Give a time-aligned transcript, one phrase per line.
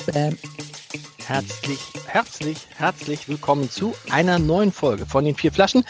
[0.00, 0.36] Spam.
[1.26, 5.84] Herzlich, herzlich, herzlich willkommen zu einer neuen Folge von den vier Flaschen.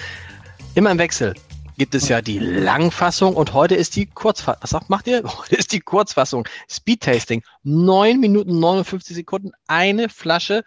[0.75, 1.35] Immer im Wechsel
[1.79, 4.61] gibt es ja die Langfassung und heute ist die Kurzfassung.
[4.63, 5.23] Was macht ihr?
[5.39, 6.47] Heute ist die Kurzfassung.
[6.69, 7.43] Speed Tasting.
[7.63, 10.65] 9 Minuten 59 Sekunden, eine Flasche.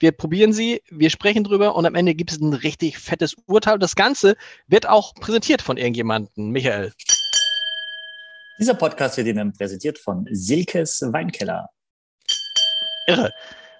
[0.00, 3.78] Wir probieren sie, wir sprechen drüber und am Ende gibt es ein richtig fettes Urteil.
[3.78, 4.34] Das Ganze
[4.66, 6.50] wird auch präsentiert von irgendjemandem.
[6.50, 6.92] Michael.
[8.58, 11.68] Dieser Podcast wird Ihnen präsentiert von Silkes Weinkeller.
[13.08, 13.32] Irre.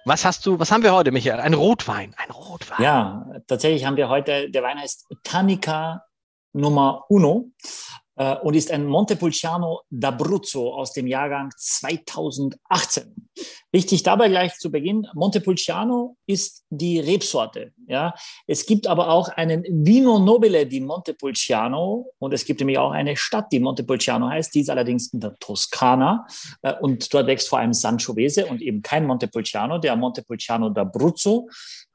[0.05, 1.39] Was hast du, was haben wir heute, Michael?
[1.39, 2.81] Ein Rotwein, ein Rotwein.
[2.81, 6.03] Ja, tatsächlich haben wir heute, der Wein heißt Tanica
[6.53, 7.51] Nummer Uno
[8.19, 13.29] und ist ein Montepulciano d'Abruzzo aus dem Jahrgang 2018.
[13.71, 17.71] Wichtig dabei gleich zu Beginn, Montepulciano ist die Rebsorte.
[17.87, 18.13] Ja?
[18.47, 23.15] Es gibt aber auch einen Vino Nobile di Montepulciano und es gibt nämlich auch eine
[23.15, 26.25] Stadt, die Montepulciano heißt, die ist allerdings in der Toskana
[26.63, 31.47] äh, und dort wächst vor allem Sangiovese und eben kein Montepulciano, der Montepulciano d'Abruzzo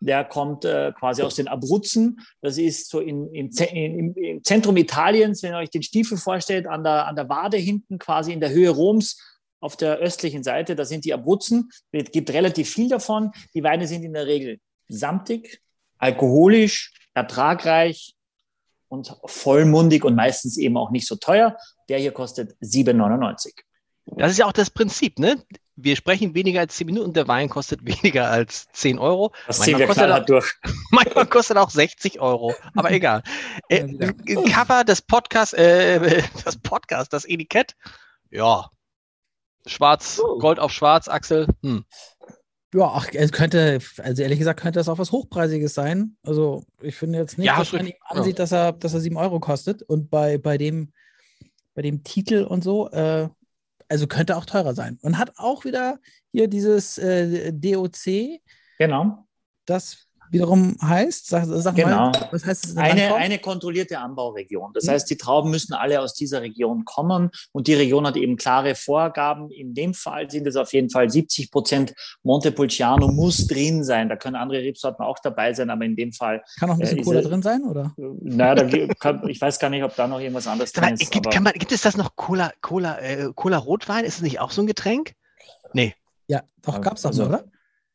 [0.04, 2.20] der kommt äh, quasi aus den Abruzzen.
[2.42, 6.66] Das ist so in, im, im, im, Zentrum Italiens, wenn ihr euch den Stiefel vorstellt,
[6.66, 9.20] an der, an der Wade hinten, quasi in der Höhe Roms
[9.60, 10.76] auf der östlichen Seite.
[10.76, 11.70] Da sind die Abruzzen.
[11.90, 13.32] Es gibt relativ viel davon.
[13.54, 15.62] Die Weine sind in der Regel samtig,
[15.98, 18.14] alkoholisch, ertragreich
[18.88, 21.56] und vollmundig und meistens eben auch nicht so teuer.
[21.88, 23.52] Der hier kostet 7,99.
[24.06, 25.42] Das ist ja auch das Prinzip, ne?
[25.76, 29.32] Wir sprechen weniger als 10 Minuten, der Wein kostet weniger als 10 Euro.
[29.46, 30.52] Das ziehen wir kostet auch, durch.
[30.90, 33.22] Manchmal kostet auch 60 Euro, aber egal.
[33.68, 34.12] Äh,
[34.50, 37.74] Cover des Podcasts, äh, das Podcast, das Etikett,
[38.30, 38.68] ja,
[39.66, 40.38] schwarz, oh.
[40.38, 41.84] Gold auf schwarz, Axel, hm.
[42.74, 46.16] Ja, ach, es könnte, also ehrlich gesagt, könnte das auch was Hochpreisiges sein.
[46.24, 48.42] Also ich finde jetzt nicht, ja, dass man ihm ansieht, ja.
[48.42, 49.82] dass er, dass er 7 Euro kostet.
[49.82, 50.92] Und bei, bei dem,
[51.74, 53.28] bei dem Titel und so, äh,
[53.88, 54.98] also könnte auch teurer sein.
[55.02, 55.98] Und hat auch wieder
[56.32, 58.40] hier dieses äh, DOC.
[58.78, 59.26] Genau.
[59.66, 62.10] Das wiederum heißt, sag, sag genau.
[62.10, 62.76] mal, was heißt das?
[62.76, 64.72] Eine, eine kontrollierte Anbauregion.
[64.72, 64.92] Das hm.
[64.92, 68.74] heißt, die Trauben müssen alle aus dieser Region kommen und die Region hat eben klare
[68.74, 69.50] Vorgaben.
[69.50, 74.08] In dem Fall sind es auf jeden Fall 70 Prozent Montepulciano muss drin sein.
[74.08, 76.42] Da können andere Rebsorten auch dabei sein, aber in dem Fall.
[76.58, 77.94] Kann auch ein bisschen äh, Cola drin sein, oder?
[77.96, 81.10] Naja, kann, ich weiß gar nicht, ob da noch irgendwas anderes drin ist.
[81.10, 84.04] Gibt, man, gibt es das noch Cola, Cola, äh, Cola Rotwein?
[84.04, 85.14] Ist es nicht auch so ein Getränk?
[85.72, 85.94] Nee.
[86.26, 87.44] Ja, doch, gab es doch, also, oder?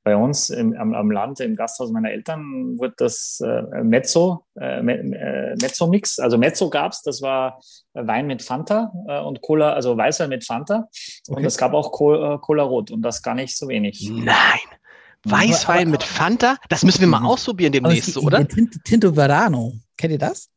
[0.10, 4.80] Bei uns im, am, am, Land, im Gasthaus meiner Eltern, wurde das äh, Mezzo, äh,
[4.80, 7.62] äh Mezzo-Mix, also Mezzo gab es, das war
[7.94, 10.88] Wein mit Fanta äh, und Cola, also Weißwein mit Fanta.
[11.28, 11.38] Okay.
[11.38, 14.10] Und es gab auch Cola, äh, Cola Rot und das gar nicht so wenig.
[14.12, 14.36] Nein!
[15.26, 16.58] Weißwein aber, mit Fanta?
[16.70, 17.28] Das müssen wir mal mhm.
[17.28, 18.48] ausprobieren demnächst, die, oder?
[18.48, 19.74] Tinto Verano.
[19.96, 20.50] Kennt ihr das?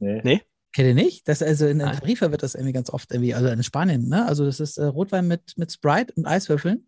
[0.00, 0.20] Nee.
[0.24, 0.42] nee.
[0.72, 1.28] Kennt ihr nicht?
[1.28, 4.26] Das, also in Tarifa wird das irgendwie ganz oft irgendwie, also in Spanien, ne?
[4.26, 6.86] Also das ist äh, Rotwein mit, mit Sprite und Eiswürfeln.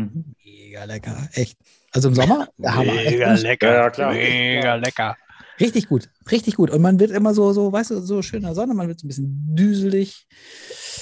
[0.00, 0.34] Mhm.
[0.44, 1.58] Mega lecker, echt.
[1.92, 4.12] Also im Sommer, Mega lecker, ja, klar.
[4.12, 5.16] Mega lecker.
[5.60, 6.70] Richtig gut, richtig gut.
[6.70, 9.00] Und man wird immer so, so, weißt du, so schön in der Sonne, man wird
[9.00, 10.26] so ein bisschen düselig.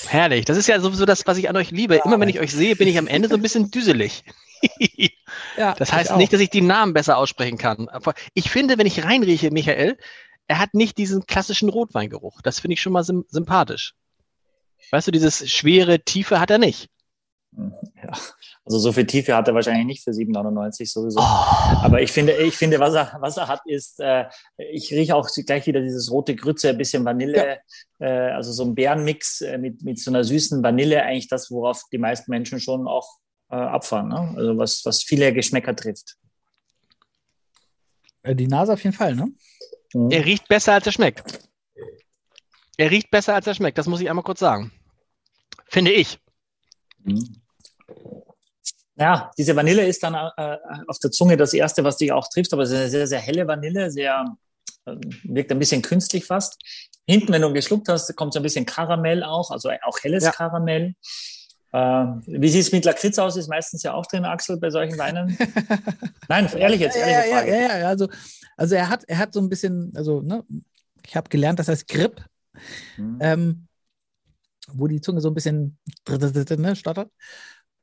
[0.09, 0.45] Herrlich.
[0.47, 1.97] Das ist ja sowieso das, was ich an euch liebe.
[1.97, 2.05] Ja.
[2.05, 4.25] Immer wenn ich euch sehe, bin ich am Ende so ein bisschen düselig.
[5.57, 7.89] ja, das heißt nicht, dass ich die Namen besser aussprechen kann.
[7.89, 9.97] Aber ich finde, wenn ich reinrieche, Michael,
[10.49, 12.41] er hat nicht diesen klassischen Rotweingeruch.
[12.43, 13.95] Das finde ich schon mal sympathisch.
[14.91, 16.89] Weißt du, dieses schwere, tiefe hat er nicht.
[17.97, 18.13] Ja,
[18.65, 21.19] also so viel Tiefe hat er wahrscheinlich nicht für 7,99 sowieso.
[21.19, 21.85] Oh.
[21.85, 24.27] Aber ich finde, ich finde, was er, was er hat, ist, äh,
[24.57, 27.59] ich rieche auch gleich wieder dieses rote Grütze, ein bisschen Vanille,
[27.99, 28.07] ja.
[28.07, 31.83] äh, also so ein Bärenmix äh, mit, mit so einer süßen Vanille, eigentlich das, worauf
[31.91, 33.19] die meisten Menschen schon auch
[33.51, 34.09] äh, abfahren.
[34.09, 34.35] Ne?
[34.37, 36.17] Also was, was viele Geschmäcker trifft.
[38.23, 39.33] Äh, die Nase auf jeden Fall, ne?
[39.95, 40.11] Mhm.
[40.11, 41.49] Er riecht besser, als er schmeckt.
[42.77, 43.79] Er riecht besser, als er schmeckt.
[43.79, 44.73] Das muss ich einmal kurz sagen.
[45.67, 46.21] Finde ich.
[47.03, 47.41] Mhm.
[48.97, 50.57] Ja, diese Vanille ist dann äh,
[50.89, 53.21] auf der Zunge das erste, was dich auch trifft, aber es ist eine sehr, sehr
[53.21, 54.37] helle Vanille, sehr,
[54.87, 56.61] äh, wirkt ein bisschen künstlich fast.
[57.07, 60.33] Hinten, wenn du geschluckt hast, kommt so ein bisschen Karamell auch, also auch helles ja.
[60.33, 60.95] Karamell.
[61.73, 63.37] Äh, wie sieht es mit Lakritz aus?
[63.37, 65.37] Ist meistens ja auch drin, Axel, bei solchen Weinen.
[66.29, 67.51] Nein, ehrlich jetzt, ehrliche Frage.
[67.51, 68.09] Ja, ja, ja, also,
[68.57, 70.45] also er hat, er hat so ein bisschen, also ne,
[71.07, 72.25] ich habe gelernt, das heißt Grip,
[72.97, 73.19] hm.
[73.21, 73.69] ähm,
[74.73, 75.79] wo die Zunge so ein bisschen
[76.59, 77.11] ne, stottert.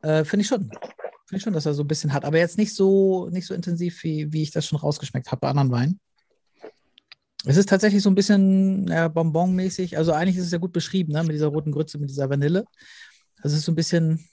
[0.06, 0.70] Äh, Finde ich schon.
[0.70, 3.56] Finde ich schon, dass er so ein bisschen hat, aber jetzt nicht so, nicht so
[3.56, 6.00] intensiv, wie, wie ich das schon rausgeschmeckt habe bei anderen Weinen.
[7.46, 9.98] Es ist tatsächlich so ein bisschen ja, Bonbon-mäßig.
[9.98, 11.24] Also eigentlich ist es ja gut beschrieben, ne?
[11.24, 12.66] mit dieser roten Grütze, mit dieser Vanille.
[13.38, 14.30] Also es ist so ein bisschen.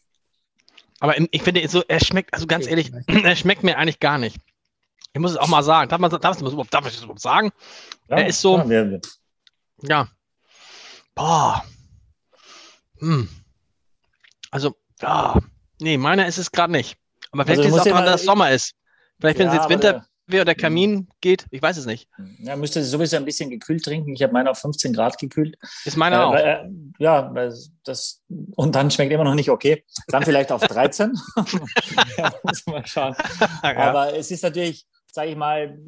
[1.00, 4.38] Aber ich finde, so, er schmeckt, also ganz ehrlich, er schmeckt mir eigentlich gar nicht.
[5.14, 5.88] Ich muss es auch mal sagen.
[5.88, 7.50] Darf, man, darf, man, darf ich das überhaupt sagen?
[8.08, 8.58] Ja, er ist so.
[8.58, 8.98] Ja,
[9.82, 10.08] ja.
[11.14, 11.64] Boah.
[12.98, 13.28] Hm.
[14.50, 15.40] Also, ja.
[15.82, 16.96] Nee, meiner ist es gerade nicht.
[17.30, 18.72] Aber vielleicht Also ist es auch daran, dass Sommer ist.
[19.20, 22.08] Vielleicht, wenn Ja, es jetzt Winter wäre oder der Kamin geht, ich weiß es nicht.
[22.38, 24.14] Ja, müsste sowieso ein bisschen gekühlt trinken.
[24.14, 25.56] Ich habe meine auf 15 Grad gekühlt.
[25.84, 26.32] Ist meiner Äh, auch.
[26.32, 26.68] weil, äh,
[26.98, 27.52] ja, weil
[27.84, 28.22] das,
[28.56, 29.84] und dann schmeckt immer noch nicht okay.
[30.08, 31.12] Dann vielleicht auf 13.
[32.16, 33.14] ja, muss man schauen.
[33.62, 35.78] Aber es ist natürlich, sage ich mal,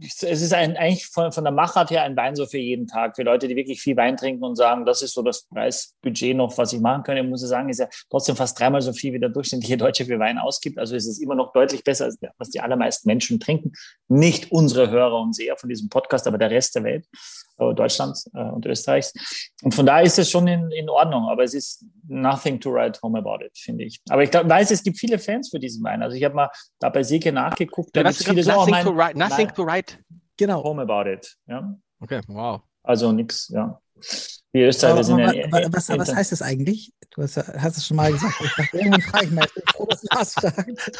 [0.00, 3.16] es ist ein, eigentlich von, von der Machart her ein Wein so für jeden Tag.
[3.16, 6.56] Für Leute, die wirklich viel Wein trinken und sagen, das ist so das Preisbudget noch,
[6.58, 7.16] was ich machen kann.
[7.16, 10.18] Ich muss sagen, ist ja trotzdem fast dreimal so viel, wie der durchschnittliche Deutsche für
[10.18, 10.78] Wein ausgibt.
[10.78, 13.72] Also es ist immer noch deutlich besser, als was die allermeisten Menschen trinken.
[14.08, 17.06] Nicht unsere Hörer und Seher von diesem Podcast, aber der Rest der Welt,
[17.58, 19.12] Deutschlands äh, und Österreichs.
[19.62, 23.00] Und von daher ist es schon in, in Ordnung, aber es ist nothing to write
[23.02, 24.00] home about it, finde ich.
[24.10, 26.02] Aber ich glaub, weiß, es gibt viele Fans für diesen Wein.
[26.02, 28.70] Also ich habe mal da bei Seke nachgeguckt, da Was, gibt viele so, oh, nothing,
[28.72, 29.98] mein, to write, nothing to write.
[30.36, 30.62] Genau.
[30.62, 31.34] home about it.
[31.46, 31.74] Ja?
[32.00, 32.60] Okay, wow.
[32.82, 33.80] Also nichts, ja.
[34.52, 35.52] Wir Österreicher Aber, sind ja.
[35.52, 36.92] wa- was, was heißt das eigentlich?
[37.10, 38.34] Du hast, hast es schon mal gesagt.
[38.44, 39.44] Ich dachte, irgendwann frage ich mal.
[39.46, 40.92] Ich bin froh, dass du das sagst.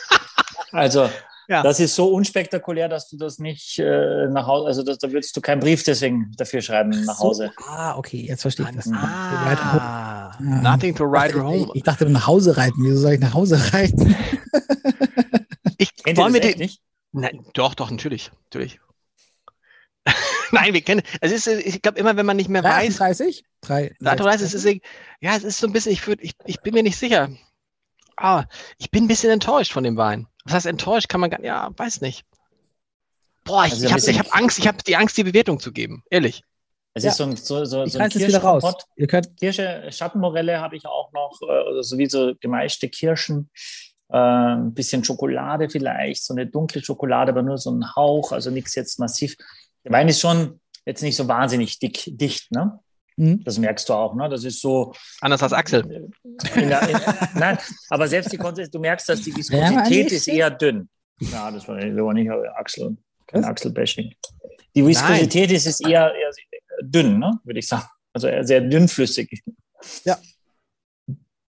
[0.72, 1.08] Also,
[1.48, 1.62] Ja.
[1.62, 5.36] das ist so unspektakulär, dass du das nicht äh, nach Hause, also das, da würdest
[5.36, 7.52] du keinen Brief deswegen dafür schreiben nach Hause.
[7.56, 8.88] So, ah, okay, jetzt verstehe ich das.
[8.92, 10.60] Ah, Ja.
[10.62, 11.70] nothing to write Ich, home.
[11.74, 12.82] ich dachte, nach Hause reiten.
[12.82, 14.14] Wieso soll ich nach Hause reiten?
[15.78, 16.80] Ich Kennt wollen das wir echt die, nicht?
[17.12, 18.30] Nein, doch, doch, natürlich.
[18.44, 18.80] natürlich.
[20.52, 21.02] Nein, wir kennen.
[21.20, 23.44] Es ist, ich glaube, immer wenn man nicht mehr weiß, 38?
[23.60, 24.64] Drei, Art und Weise, es ist,
[25.20, 27.28] ja, es ist so ein bisschen, ich, würd, ich, ich bin mir nicht sicher.
[28.16, 28.44] Ah,
[28.78, 30.26] ich bin ein bisschen enttäuscht von dem Wein.
[30.46, 31.08] Was heißt enttäuscht?
[31.08, 32.24] Kann man gar ja, weiß nicht.
[33.44, 36.02] Boah, ich, Also ich habe hab Angst, ich habe die Angst, die Bewertung zu geben.
[36.10, 36.42] Ehrlich.
[36.94, 37.10] Es Ja.
[37.10, 38.64] ist so ein, so, so, ich so ein wieder raus.
[38.96, 43.50] Ihr könnt, Kirsche, Schattenmorelle habe ich auch noch, oder so wie so gemeischte Kirschen.
[44.08, 48.50] Äh, ein bisschen Schokolade vielleicht, so eine dunkle Schokolade, aber nur so ein Hauch, also
[48.50, 49.36] nichts jetzt massiv.
[49.84, 52.78] Der Wein ist schon jetzt nicht so wahnsinnig dick, dicht, ne?
[53.18, 53.42] Hm?
[53.44, 54.28] Das merkst du auch, ne?
[54.28, 54.92] Das ist so.
[55.20, 56.10] Anders als Axel.
[56.54, 56.98] In der, in,
[57.34, 57.58] nein,
[57.88, 60.88] aber selbst die Konsistenz, du merkst, dass die Ja, Viskosität ist eher dünn.
[61.20, 62.96] Ja, das war das war nicht Axel,
[63.26, 63.44] kein?
[63.44, 64.12] Axel-Bashing.
[64.74, 66.30] Die Viskosität ist, ist eher, eher
[66.82, 67.40] dünn, ne?
[67.44, 67.84] würde ich sagen.
[68.12, 69.42] Also eher sehr dünnflüssig,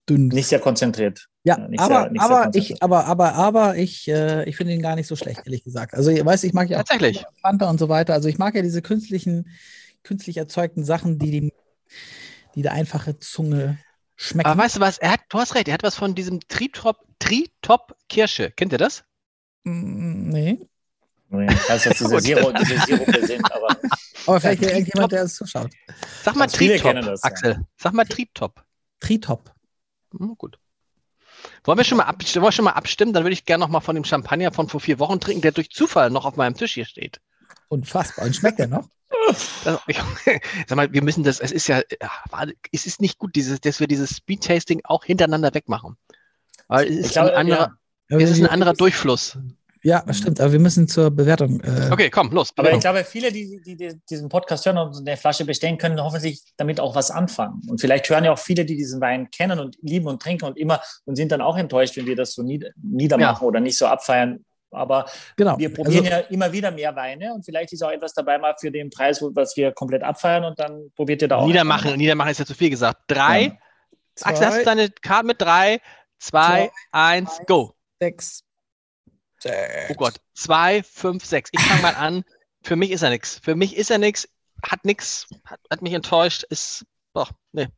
[0.08, 0.28] Dünn.
[0.28, 1.26] nicht sehr konzentriert.
[1.44, 2.76] Ja, Ja, nicht aber, sehr- nicht sehr aber konzentriert.
[2.76, 5.94] ich, aber, aber, aber ich, äh, ich finde ihn gar nicht so schlecht, ehrlich gesagt.
[5.94, 7.24] Also, ihr weißt, ich mag ja auch Tatsächlich.
[7.40, 8.12] Fanta und so weiter.
[8.12, 9.48] Also, ich mag ja diese künstlichen,
[10.04, 11.52] künstlich erzeugten Sachen, die, die,
[12.54, 13.78] die der einfache Zunge
[14.16, 14.48] schmecken.
[14.48, 14.98] Aber weißt du was?
[14.98, 18.52] Er hat, du hast recht, er hat was von diesem Tritop, Tritop Kirsche.
[18.52, 19.04] Kennt ihr das?
[19.64, 20.68] Mm, nee.
[21.30, 22.22] Ich weiß, dass diese, Gut.
[22.22, 23.76] Zero, diese Sirupe sind, aber
[24.26, 25.70] Aber vielleicht Ja, irgendjemand, der es zuschaut.
[26.22, 27.30] Sag mal Tritop, das, ja.
[27.30, 27.66] Axel.
[27.76, 28.62] Sag mal Tritop.
[29.00, 29.52] Tritop.
[30.16, 30.58] Hm, gut.
[31.64, 33.12] Wollen wir schon mal, abstimmen, wollen wir schon mal abstimmen?
[33.12, 35.52] Dann würde ich gerne noch mal von dem Champagner von vor vier Wochen trinken, der
[35.52, 37.20] durch Zufall noch auf meinem Tisch hier steht.
[37.68, 38.26] Unfassbar.
[38.26, 38.88] Und schmeckt der noch?
[39.64, 39.98] Das, ich,
[40.66, 43.60] sag mal, wir müssen das, es ist ja, ja, warte, es ist nicht gut, dieses,
[43.60, 45.96] dass wir dieses Speed-Tasting auch hintereinander wegmachen.
[46.68, 47.76] Weil es ist, ich glaube, ein, anderer,
[48.08, 48.18] ja.
[48.18, 49.38] es ist ein anderer Durchfluss.
[49.84, 50.40] Ja, das stimmt.
[50.40, 51.60] Aber wir müssen zur Bewertung.
[51.60, 52.52] Äh, Okay, komm, los.
[52.56, 52.80] Aber ich Bewegung.
[52.80, 56.80] glaube, viele, die, die, die diesen Podcast hören und eine Flasche bestellen, können hoffentlich damit
[56.80, 57.60] auch was anfangen.
[57.68, 60.56] Und vielleicht hören ja auch viele, die diesen Wein kennen und lieben und trinken und
[60.56, 63.86] immer und sind dann auch enttäuscht, wenn wir das so nied niedermachen oder nicht so
[63.86, 64.46] abfeiern.
[64.74, 65.06] Aber
[65.36, 65.58] genau.
[65.58, 68.54] wir probieren also, ja immer wieder mehr Weine und vielleicht ist auch etwas dabei mal
[68.58, 71.46] für den Preis, was wir komplett abfeiern und dann probiert ihr da auch.
[71.46, 73.02] Niedermachen, Niedermachen ist ja zu viel gesagt.
[73.06, 73.52] Drei, Ja.
[74.22, 75.80] Axel, hast du zwei, deine Karte mit drei,
[76.18, 77.74] zwei, Zwei, eins, go.
[78.00, 78.44] sechs,
[79.40, 79.90] sechs.
[79.90, 81.50] Oh Gott, zwei, fünf, sechs.
[81.52, 82.24] Ich fange mal an.
[82.62, 83.40] Für mich ist er nix.
[83.42, 84.28] Für mich ist er nix,
[84.62, 87.68] hat nix, hat, hat mich enttäuscht, ist, boah, nee.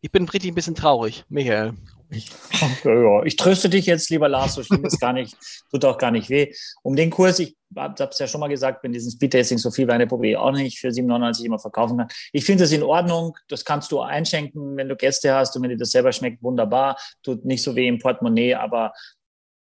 [0.00, 1.74] Ich bin richtig ein bisschen traurig, Michael.
[2.84, 3.22] Ja, ja.
[3.24, 5.36] Ich tröste dich jetzt, lieber Lars, so schlimm ist gar nicht,
[5.70, 6.52] tut auch gar nicht weh.
[6.82, 9.88] Um den Kurs, ich habe es ja schon mal gesagt, wenn diesen Speedtasting so viel
[9.88, 12.08] Weine probiere ich auch nicht für 97 immer verkaufen kann.
[12.32, 15.70] Ich finde das in Ordnung, das kannst du einschenken, wenn du Gäste hast und wenn
[15.70, 18.92] dir das selber schmeckt, wunderbar, tut nicht so weh im Portemonnaie, aber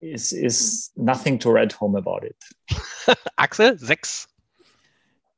[0.00, 2.37] es ist nothing to write home about it.
[3.37, 4.28] Axel, sechs.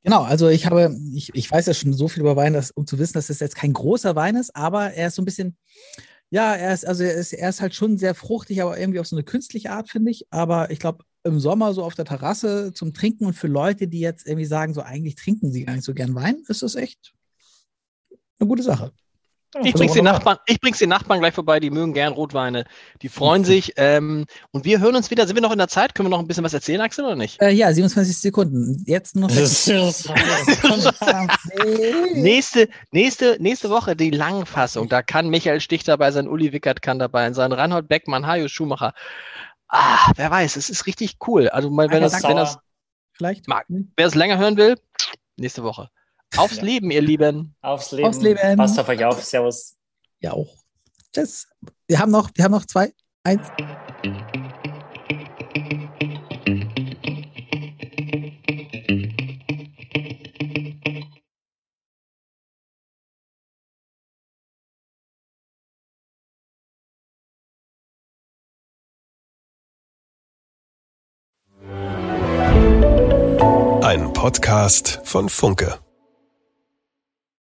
[0.03, 2.87] Genau, also ich habe, ich, ich weiß ja schon so viel über Wein, dass, um
[2.87, 5.57] zu wissen, dass es jetzt kein großer Wein ist, aber er ist so ein bisschen,
[6.35, 9.07] ja, er ist, also er ist, er ist halt schon sehr fruchtig, aber irgendwie auf
[9.07, 10.27] so eine künstliche Art, finde ich.
[10.33, 14.01] Aber ich glaube, im Sommer so auf der Terrasse zum Trinken und für Leute, die
[14.01, 17.15] jetzt irgendwie sagen, so eigentlich trinken sie gar nicht so gern Wein, ist das echt
[18.41, 18.93] eine gute Sache.
[19.63, 20.05] Ich bring's den.
[20.05, 22.65] Nachbarn, ich bring's den Nachbarn gleich vorbei, die mögen gern Rotweine.
[23.03, 23.75] Die freuen sich.
[23.77, 25.27] Ähm, und wir hören uns wieder.
[25.27, 25.95] Sind wir noch in der Zeit?
[25.95, 27.41] Können wir noch ein bisschen was erzählen, Axel, oder nicht?
[27.41, 28.83] Äh, ja, 27 Sekunden.
[28.87, 29.31] Jetzt noch.
[32.15, 34.89] Nächste, nächste, nächste Woche die Langfassung.
[34.89, 38.95] Da kann Michael Stich dabei sein, Uli Wickert kann dabei sein, Reinhold Beckmann, Hajo Schumacher.
[39.69, 41.49] Ah, wer weiß, es ist richtig cool.
[41.49, 42.59] Also mal, wenn, das, wenn das,
[43.13, 43.49] Vielleicht.
[43.49, 43.67] Mag.
[43.69, 44.77] wer es länger hören will,
[45.37, 45.89] nächste Woche.
[46.37, 46.65] Aufs ja.
[46.65, 47.55] Leben, ihr Lieben.
[47.63, 48.09] Aufs Leben.
[48.09, 48.57] Aufs Leben.
[48.57, 49.23] Passt auf euch auf.
[49.23, 49.77] Servus.
[50.21, 50.53] Ja auch.
[51.13, 51.47] Tschüss.
[51.87, 52.93] Wir haben noch, wir haben noch zwei.
[53.23, 53.43] Eins.
[73.83, 75.84] Ein Podcast von Funke.